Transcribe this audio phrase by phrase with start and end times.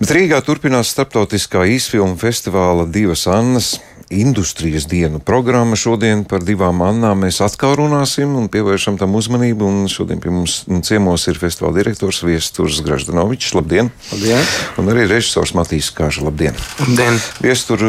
[0.00, 3.76] Bet Rīgā turpinās starptautiskā īsfilmu festivāla Divas Annas
[4.10, 5.76] industrijas dienu programma.
[5.76, 9.66] Šodien par divām Annām mēs atkal runāsim un pievēršam tam uzmanību.
[9.66, 13.54] Un šodien pie mums ciemos ir festivāla direktors Viesturs Graždanovičs.
[13.56, 13.90] Labdien!
[14.12, 14.44] Labdien!
[14.80, 16.24] Un arī režisors Matīs Kāža.
[16.28, 16.58] Labdien!
[16.82, 17.18] Labdien!
[17.44, 17.86] Viestur,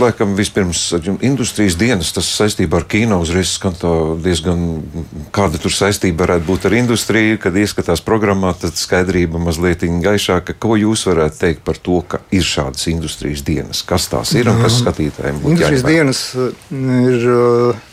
[0.00, 0.86] laikam vispirms
[1.20, 3.76] industrijas dienas, tas saistībā ar kino uzreiz skan
[4.22, 4.84] diezgan,
[5.34, 10.56] kāda tur saistība varētu būt ar industriju, kad ieskatās programmā, tad skaidrība mazliet gaišāka.
[10.60, 13.84] Ko jūs varētu teikt par to, ka ir šādas industrijas dienas?
[13.86, 15.94] Kas tās ir un kas skatītājiem būtu Industrijas jāņem?
[15.94, 16.50] dienas uh,
[17.10, 17.86] ir uh,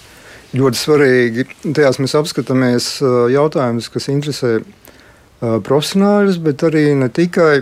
[0.58, 1.48] ļoti svarīgi.
[1.68, 4.58] Tajās mēs apskatāmies uh, jautājumus, kas interesē
[5.38, 7.59] profesionāļus, bet arī ne tikai.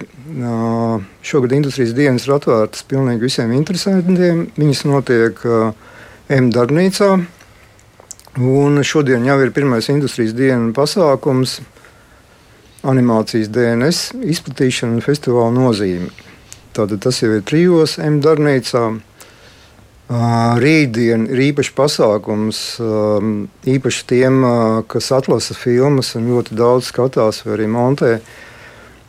[1.28, 4.46] Šogad industrijas dienas ir atvērtas pilnīgi visiem interesantiem.
[4.56, 5.42] Viņas notiek
[6.32, 7.10] M darbnīcā.
[8.36, 11.62] Un šodien jau ir pirmais industrijas dienas pasākums,
[12.84, 16.10] animācijas DNS izplatīšana un festivāla nozīme.
[16.76, 18.84] Tātad tas jau ir trijos M darbnīcā.
[20.60, 22.60] Rītdien ir īpašs pasākums,
[23.72, 24.44] īpaši tiem,
[24.92, 28.14] kas atlasa filmas un ļoti daudz skatās vai arī montē.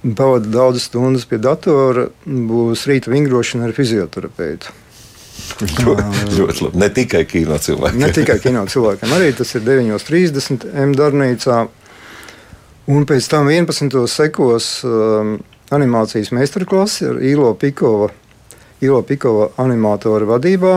[0.07, 4.71] Pavadīja daudzas stundas pie datora, būs rīta vingrošana ar fizioterapeitu.
[6.37, 6.81] ļoti, labi.
[6.83, 8.03] Ne tikai kino cilvēkiem.
[8.03, 11.65] Ne tikai kino cilvēkiem, arī tas ir 9.30 M darbnīcā.
[12.93, 13.97] Un pēc tam 11.
[14.11, 15.37] sekos um,
[15.75, 18.13] animācijas meistarklase ar Īlo Pikova
[18.85, 20.77] Ilo Pikova animatora vadībā.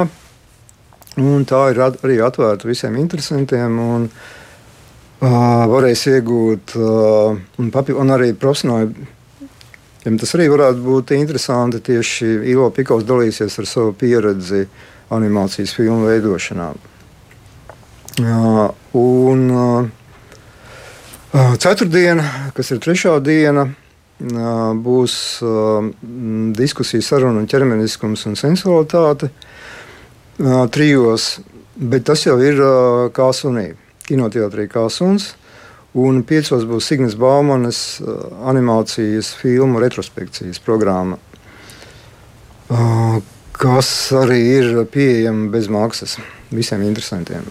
[1.20, 3.80] Un tā ir at, arī atvērta visiem interesantiem.
[3.84, 9.08] Un, uh, varēs iegūt, uh, un, papi, un arī profesionāli.
[10.06, 11.82] Ja tas arī varētu būt interesanti.
[11.84, 14.64] Tieši Ilo Pikovs dalīsies ar savu pieredzi
[15.12, 16.70] animācijas filmu veidošanā.
[18.20, 18.66] Uh,
[19.00, 19.90] un uh,
[21.60, 23.70] ceturtdiena, kas ir trešā diena,
[24.20, 25.14] būs
[26.58, 29.30] diskusija, saruna, ķermeniskums un sensualitāte
[30.76, 31.40] trijos,
[31.76, 32.60] bet tas jau ir
[33.16, 33.70] kā sunī.
[34.10, 35.36] Kinoteātrī kā suns.
[35.98, 37.80] Un piecos būs Signas Baumanas
[38.46, 41.18] animācijas filmu retrospekcijas programma,
[43.58, 46.20] kas arī ir pieejama bez maksas
[46.54, 47.42] visiem interesantiem.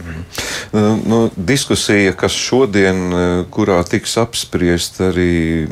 [0.73, 1.03] Mm.
[1.11, 3.11] Nu, diskusija, kas šodien,
[3.51, 5.67] kurā tiks apspriest arī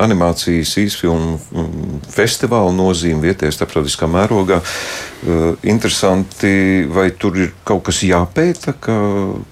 [0.00, 1.38] animācijas īsfilmu
[2.12, 4.62] festivāla nozīme vietējā starptautiskā mērogā,
[5.62, 8.96] interesanti, vai tur ir kaut kas jāpēta, ka,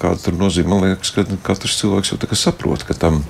[0.03, 0.72] kāda tur nozīme.
[0.72, 3.20] Man liekas, ka katrs cilvēks jau saprot, ka tam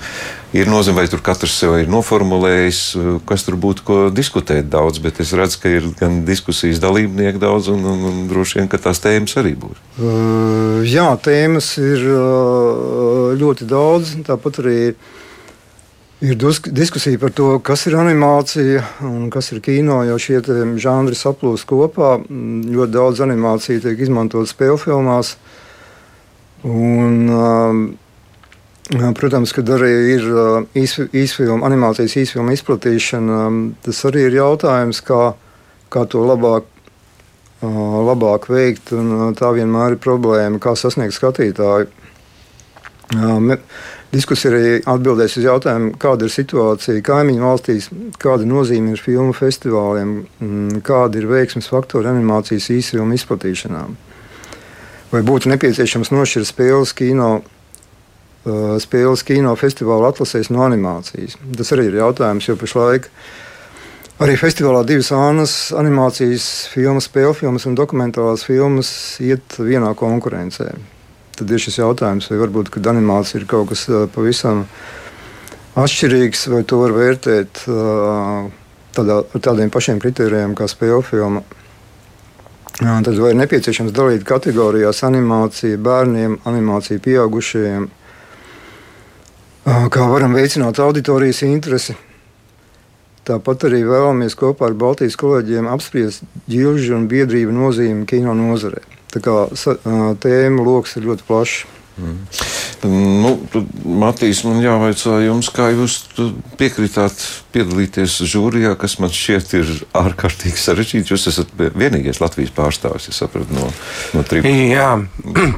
[0.56, 2.80] ir nozīme, vai tur katrs sev ir noformulējis,
[3.28, 7.68] kas tur būtu ko diskutēt daudz, bet es redzu, ka ir gan diskusijas dalībnieki daudz,
[7.74, 9.80] un, un, un droši vien, tās tēmas arī būs.
[10.00, 14.16] Uh, jā, tēmas ir uh, ļoti daudz.
[14.24, 14.78] Tāpat arī
[16.20, 16.36] ir
[16.66, 20.02] diskusija par to, kas ir animācija un kas ir kino.
[20.04, 20.40] Jo šie
[20.80, 22.18] žanri saplūst kopā.
[22.28, 25.34] Ļoti daudz animāciju tiek izmantotas spēļu filmās.
[26.68, 30.26] Un, uh, protams, kad arī ir
[30.76, 33.38] īsfilmu, animācijas īsfilmu izplatīšana,
[33.86, 35.30] tas arī ir jautājums, kā,
[35.88, 36.68] kā to labāk
[37.60, 38.92] labāk veikt.
[39.36, 41.88] Tā vienmēr ir problēma, kā sasniegt skatītāju.
[44.10, 47.86] Diskusija arī atbildēs uz jautājumu, kāda ir situācija kaimiņu valstīs,
[48.18, 50.16] kāda nozīme ir filmu festivāliem,
[50.86, 53.84] kāda ir veiksmes faktori animācijas īsfilmu izplatīšanā.
[55.12, 57.30] Vai būtu nepieciešams nošķirt spēles kino,
[58.82, 61.38] spēles kino festivāla atlasēs no animācijas?
[61.54, 63.06] Tas arī ir jautājums, jo pašlaik
[64.20, 68.90] Arī festivālā divas ānas, animācijas filmas, spēļu filmas un dokumentālās filmas
[69.24, 70.74] iet vienā konkurencē.
[71.40, 74.66] Tad ir šis jautājums, vai varbūt animācija ir kaut kas pavisam
[75.80, 77.62] atšķirīgs, vai to var vērtēt
[78.96, 81.42] tādā, ar tādiem pašiem kritērijiem kā spēļu filma.
[82.80, 87.88] Tad vai ir nepieciešams dalīt kategorijās animāciju bērniem, animāciju pieaugušajiem,
[89.64, 91.96] kā varam veicināt auditorijas interesi
[93.30, 98.80] Tāpat arī vēlamies kopā ar Baltijas kolēģiem apspriest ģilžu un biedrību nozīmi kino nozarē.
[99.10, 99.36] Tā kā
[100.22, 101.66] tēma lokus ir ļoti plašs.
[102.00, 102.18] Mm.
[103.20, 103.34] Nu,
[104.00, 105.98] Matīs, man jāvaicā jums, kā jūs
[106.56, 107.18] piekritāt
[107.52, 111.12] piedalīties žūrijā, kas man šķiet ir ārkārtīgi sarežģīts.
[111.12, 113.68] Jūs esat vienīgais Latvijas pārstāvis, es sapratu, no,
[114.16, 114.48] no trim.
[114.48, 114.94] Jā,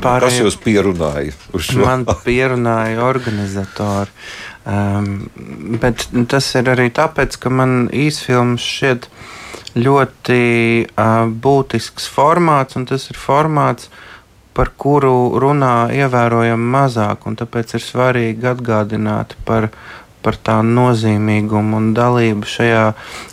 [0.02, 0.24] pārējiem.
[0.26, 1.84] Kas jūs pierunāja uz šo?
[1.84, 4.10] Man pierunāja organizatori.
[4.62, 5.28] Um,
[5.82, 9.08] bet tas ir arī tāpēc, ka man īsfilms šķiet
[9.78, 10.42] ļoti
[10.86, 13.88] uh, būtisks formāts, un tas ir formāts,
[14.52, 17.24] par kuru runā ievērojami mazāk.
[17.40, 19.70] Tāpēc ir svarīgi atgādināt par,
[20.22, 22.84] par tā nozīmīgumu un dalību šajā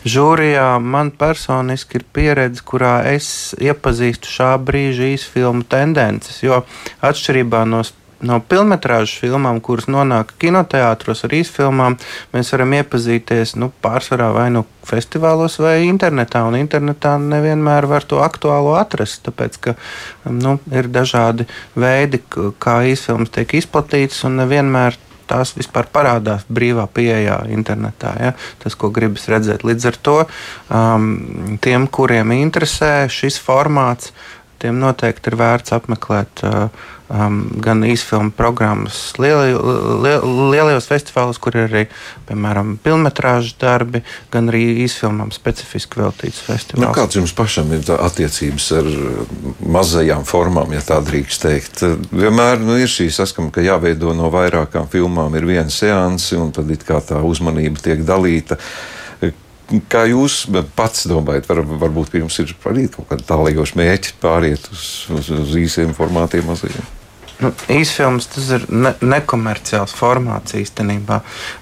[0.08, 0.70] žūrijā.
[0.80, 6.64] Man personiski ir pieredze, kurā es iepazīstu šā brīža īsfilmu tendences, jo
[7.04, 7.84] atšķirībā no
[8.26, 11.98] no filmas filmām, kuras nonāk kinoteātros ar īsfilmām,
[12.34, 16.44] mēs varam iepazīties nu, pārsvarā vai nu festivālos, vai internetā.
[16.48, 19.76] Un internetā nevienmēr var to aktuālo atrast, tāpēc ka
[20.30, 21.48] nu, ir dažādi
[21.80, 22.24] veidi,
[22.60, 24.98] kā īsfilmas tiek izplatītas, un nevienmēr
[25.30, 28.14] tās vispār parādās brīvā pieejā internetā.
[28.20, 28.34] Ja?
[28.62, 29.66] Tas, ko gribas redzēt.
[29.68, 34.14] Līdz ar to um, tiem, kuriem interesē šis formāts,
[34.62, 36.46] tiem noteikti ir vērts apmeklēt.
[36.46, 39.54] Uh, um, gan īsfilmu programmas lielaj,
[40.04, 41.84] liel, lielajos festivālos, kur ir arī,
[42.30, 44.04] piemēram, filmas darbi,
[44.34, 46.86] gan arī īsfilmām specifiski veltīts festivāls.
[46.86, 48.92] Nu, kāds jums pašam ir attiecības ar
[49.78, 51.84] mazajām formām, ja tā drīkst teikt?
[52.14, 56.70] Vienmēr nu, ir šī saskama, ka jāveido no vairākām filmām ir viena seanse, un tad
[56.74, 58.60] it kā tā uzmanība tiek dalīta.
[59.92, 60.44] Kā jūs
[60.78, 65.54] pats domājat, var, varbūt jums ir arī kaut kāda tālējoša mērķa pāriet uz, uz, uz
[65.62, 66.88] īsiem formātiem mazajiem?
[67.40, 71.22] Nu, īsfilms tas ir ne, nekomerciāls formāts īstenībā.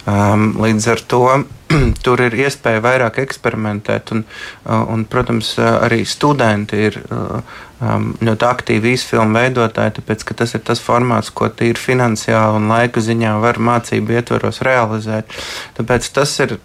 [0.10, 1.24] Um, līdz ar to
[2.06, 4.26] tur ir iespēja vairāk eksperimentēt, un,
[4.66, 7.42] uh, un protams, uh, arī studenti ir uh,
[7.82, 12.70] um, ļoti aktīvi īsfilmu veidotāji, tāpēc ka tas ir tas formāts, ko tīri finansiāli un
[12.72, 15.34] laika ziņā var mācību ietvaros realizēt.
[15.78, 16.58] Tāpēc tas ir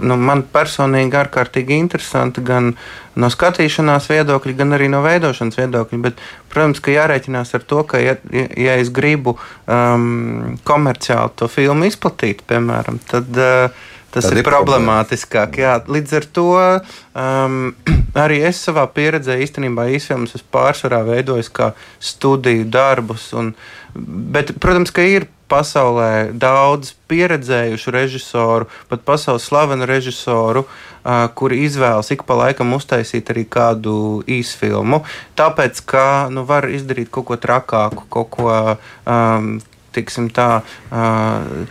[0.00, 2.74] nu, man personīgi ārkārtīgi interesanti gan
[3.18, 6.00] no skatīšanās viedokļa, gan arī no veidošanas viedokļa.
[6.04, 11.88] Bet, protams, ka jārēķinās ar to, ka, ja, ja es gribu um, komerciāli to filmu
[11.90, 15.58] izplatīt, piemēram, tad uh, Tas Tad ir, ir problemātiskāk.
[15.60, 15.74] Jā.
[15.84, 17.56] Līdz ar to um,
[18.24, 23.28] arī es savā pieredzē īstenībā īsfilmus esmu pārsvarā veidojis kā studiju darbus.
[23.36, 23.52] Un,
[23.94, 32.12] bet, protams, ka ir pasaulē daudz pieredzējušu režisoru, pat pasaules slavenu režisoru, uh, kuri izvēlas
[32.12, 35.02] ik pa laikam uztaisīt arī kādu īsfilmu.
[35.40, 39.52] Tāpēc, ka nu, var izdarīt kaut ko trakāku, kaut ko um,
[39.96, 40.50] tiksim tā.
[40.88, 41.68] Uh,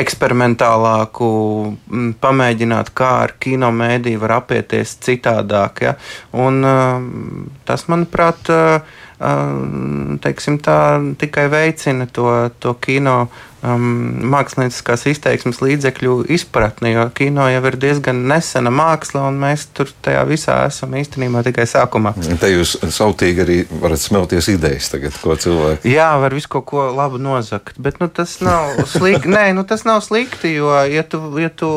[0.00, 1.28] eksperimentālāku,
[2.20, 5.82] pamēģināt, kā ar kino mēdīju var apieties citādāk.
[5.86, 5.94] Ja?
[6.44, 10.78] Un, um, tas, manuprāt, uh, um, teiksim, tā,
[11.20, 12.30] tikai veicina to,
[12.60, 13.24] to kino
[13.64, 13.84] um,
[14.34, 20.24] mākslinieckās izteiksmes līdzekļu izpratni, jo kino jau ir diezgan nesena māksla, un mēs tur tajā
[20.28, 22.14] visā esam īstenībā tikai sākumā.
[22.40, 25.94] Te jūs sautīgi arī varat smelties idejas, tagad, ko cilvēki.
[25.94, 29.32] Jā, var visu kaut ko labu nozagt, bet nu, tas nav slikti.
[29.36, 31.72] Nē, nu, tas nav slikti, jo, ja tu, ja tu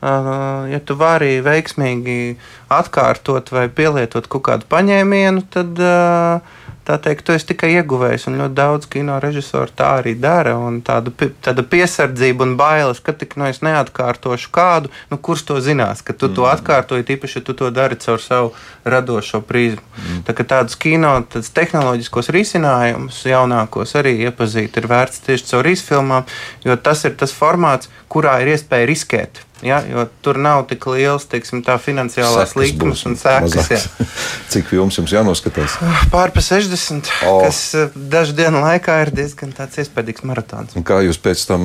[0.00, 2.38] Uh, ja tu vari veiksmīgi
[2.72, 6.54] atkārtot vai pielietot kaut kādu paņēmienu, tad uh,
[6.86, 8.26] tā teikt, tu esi tikai ieguvējis.
[8.30, 10.54] Un ļoti daudz kino režisoru tā arī dara.
[10.86, 11.12] Tāda,
[11.44, 16.04] tāda piesardzība un bailes, ka tik no nu, es neatkārtošu kādu, nu, kurš to zinās,
[16.06, 16.36] ka tu mm.
[16.38, 18.52] to atkārtoji, tīpaši, ja tu to dari caur savu
[18.84, 19.84] radošo prizmu.
[19.98, 20.22] Mm.
[20.28, 26.28] Tā kā tādus kino tādus tehnoloģiskos risinājumus jaunākos arī iepazīt ir vērts tieši caur izfilmām,
[26.64, 29.44] jo tas ir tas formāts, kurā ir iespēja riskēt.
[29.66, 33.88] Ja, jo tur nav tik liels teiksim, finansiālās likmes un sekas.
[34.52, 35.76] Cik jums, jums jānoskatās?
[36.12, 37.42] Pār pa 60, oh.
[37.44, 40.74] kas eh, dažu dienu laikā ir diezgan iespaidīgs maratons.
[40.78, 41.62] Un kā jūs pēc tam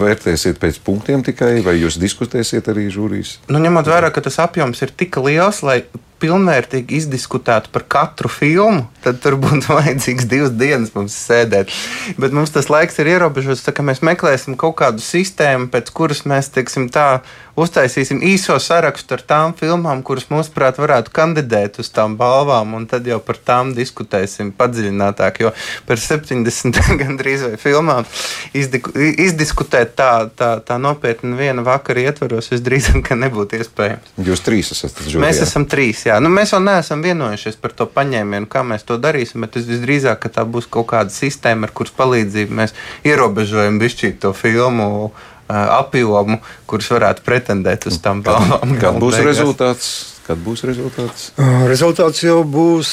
[0.00, 3.38] vērtēsiet pēc punktiem tikai, vai jūs diskutēsiet arī žūrijas?
[3.48, 5.82] Nu, ņemot vērā, ka tas apjoms ir tik liels, lai
[6.20, 11.72] pilnvērtīgi izdiskutētu par katru filmu, tad tur būtu vajadzīgs divas dienas mums sēdēt.
[12.20, 16.24] Bet mums tas laiks ir ierobežots, tā kā mēs meklēsim kaut kādu sistēmu, pēc kuras
[16.28, 17.22] mēs, teiksim, tā
[17.60, 23.08] uztaisīsim īso sarakstu ar tām filmām, kuras, mūsuprāt, varētu kandidēt uz tām balvām, un tad
[23.08, 25.42] jau par tām diskutēsim padziļinātāk.
[25.44, 25.52] Jo
[25.88, 28.08] par 70 gandrīz vai filmām
[28.54, 34.14] izdiskutēt tā, tā, tā nopietni viena vakara ietvaros visdrīzāk nebūtu iespējams.
[34.30, 35.24] Jūs trīs esat žūrijā.
[35.26, 36.09] Mēs esam trīs, jā.
[36.18, 40.32] Nu, mēs vēl neesam vienojušies par to paņēmienu, kā mēs to darīsim, bet visdrīzāk, ka
[40.40, 42.74] tā būs kaut kāda sistēma, ar kuras palīdzību mēs
[43.06, 45.12] ierobežojam bišķīt to filmu
[45.50, 46.38] apjomu,
[46.70, 48.76] kurus varētu pretendēt uz tām balvām.
[48.82, 49.28] Kāds būs beigās.
[49.30, 49.88] rezultāts?
[50.26, 51.30] Kad būs rezultāts?
[51.66, 52.90] Rezultāts jau būs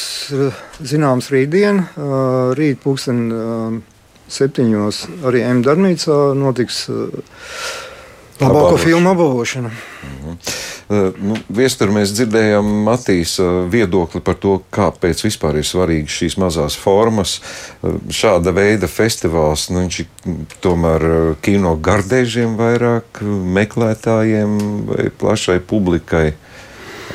[0.82, 1.84] zināms rītdien.
[2.58, 3.84] Rīt pūksteni
[4.28, 6.88] septiņos arī M darbnīcā notiks
[8.42, 9.70] labāko filmu apbalvošana.
[9.70, 10.17] Mm -hmm.
[10.17, 10.17] Eh,
[10.90, 16.78] nu, Viestur mēs dzirdējām Matīs eh, viedokli par to, kāpēc vispār ir svarīgas šīs mazās
[16.80, 17.38] formas.
[17.82, 21.08] Eh, šāda veida festivāls, nu, viņš ir mm, tomēr
[21.44, 23.22] kino gardēžiem vairāk,
[23.60, 24.58] meklētājiem
[24.92, 26.32] vai plašai publikai.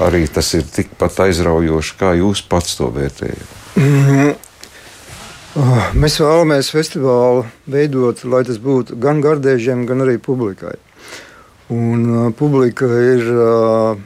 [0.02, 3.60] Arī tas ir tikpat aizraujoši, kā jūs pats to vērtējat.
[3.76, 4.32] Mm
[5.94, 10.78] mēs vēlamies festivālu veidot, lai tas būtu gan gardēžiem, gan arī publikai.
[11.70, 14.00] Un, uh, publika ir uh,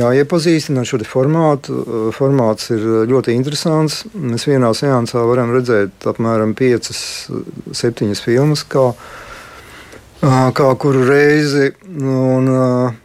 [0.00, 1.76] jāiepazīstina ar šo formātu.
[1.80, 4.04] Uh, formāts ir ļoti interesants.
[4.14, 11.70] Mēs vienā seansā varam redzēt apmēram 5-7 filmas, kā, uh, kā kuru reizi.
[12.00, 12.98] Un, uh,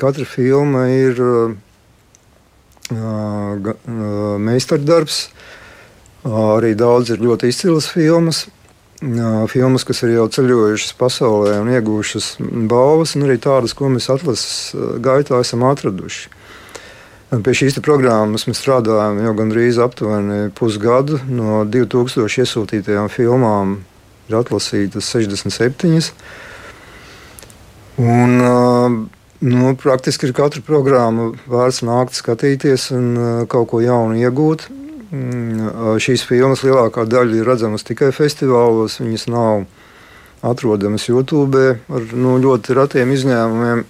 [0.00, 1.52] katra filma ir uh,
[2.90, 5.26] uh, meistardarbs.
[6.26, 8.46] Arī daudz ir ļoti izcilas filmas.
[9.00, 12.36] Filmas, kas ir jau ceļojušas pasaulē un iegūšas
[12.70, 14.72] balvas, un arī tādas, ko mēs atlases
[15.04, 16.30] gaitā esam atraduši.
[17.26, 21.18] Pie šīs programmas mēs strādājam jau gandrīz aptuveni pusgadu.
[21.26, 23.76] No 2000 iesūtītajām filmām
[24.30, 26.14] ir atlasītas 67.
[28.00, 28.38] Un,
[29.42, 33.12] nu, praktiski ir katra programma vērts nākt skatīties un
[33.50, 34.70] kaut ko jaunu iegūt.
[35.06, 38.98] Mm, šīs filmas lielākā daļa ir redzamas tikai festivālos.
[39.02, 39.66] Viņas nav
[40.46, 43.84] atrodamas YouTube ar nu, ļoti retiem izņēmumiem.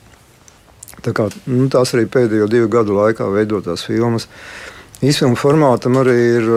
[1.06, 4.28] Tā kā, nu, tās arī pēdējo divu gadu laikā veidotās filmas.
[5.04, 6.50] Īsfilmu formātam arī ir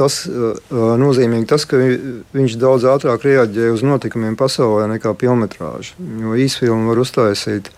[0.00, 0.22] tas
[0.70, 5.96] nozīmīgi, tas, ka viņš daudz ātrāk reaģē uz notikumiem pasaulē nekā filmetrāža.
[6.22, 7.72] Jo īsfilmu var uztaisīt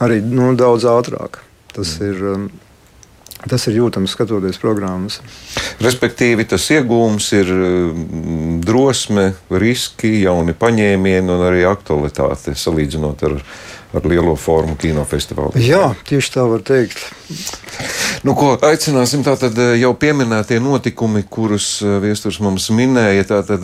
[0.00, 1.42] arī nu, daudz ātrāk.
[1.76, 2.06] Tas mm.
[2.08, 2.65] ir
[3.46, 5.20] Tas ir jūtams skatoties programmas.
[5.82, 13.38] Respektīvi, tas iegūms ir mm, drosme, riski, jauni paņēmieni un arī aktualitāte salīdzinot ar,
[13.96, 15.56] ar lielo formu kinofestivālu.
[15.62, 17.06] Jā, tieši tā var teikt.
[18.26, 23.26] Nu, ko aicināsim, tātad eh, jau pieminētie notikumi, kurus eh, viesturs mums minēja.
[23.28, 23.62] Tātad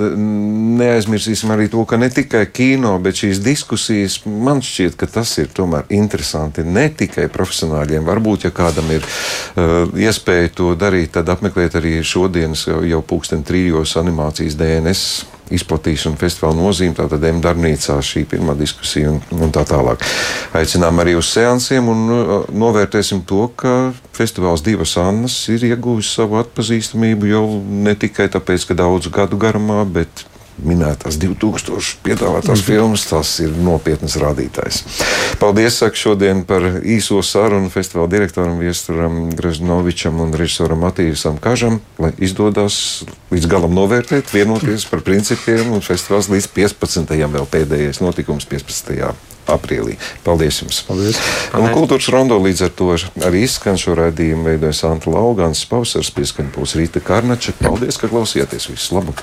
[0.78, 5.49] neaizmirsīsim arī to, ka ne tikai kino, bet šīs diskusijas man šķiet, ka tas ir
[5.56, 8.04] tomēr interesanti ne tikai profesionāļiem.
[8.06, 13.42] Varbūt, ja kādam ir uh, iespēja to darīt, tad apmeklēt arī šodienas jau, jau pulksten
[13.47, 14.91] trijos animācijas DNS
[15.52, 20.02] izplatīšanu, festivāla nozīmi, tātad M darbnīcā šī pirmā diskusija un, un tā tālāk.
[20.56, 26.40] Aicinām arī uz seansiem un uh, novērtēsim to, ka festivāls Divas Annas ir ieguvis savu
[26.40, 30.25] atpazīstamību jau ne tikai tāpēc, ka daudzu gadu garumā, bet
[30.61, 34.82] minētās 2000 piedāvātās mm filmas, tas ir nopietnas rādītājs.
[35.40, 42.12] Paldies saka, šodien par īso sarunu festivāla direktoram Viesturam Greznovičam un režisoram Matīsam Kažam, lai
[42.23, 47.12] izdodas līdz galam novērtēt, vienoties par principiem un festivāls līdz 15.
[47.35, 49.12] vēl pēdējais notikums 15
[49.50, 49.99] aprīlī.
[50.25, 50.82] Paldies jums!
[50.87, 51.21] Paldies.
[51.59, 52.90] Un kultūras rondo līdz ar to
[53.26, 57.56] arī izskan šo raidījumu veidojas Anta Laugans, Pausars, pieskaņa būs Rīta Karnača.
[57.62, 58.71] Paldies, ka klausījāties!
[58.73, 59.16] Visu labu!